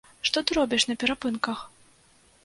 [0.27, 1.59] Што ты робіш на перапынках?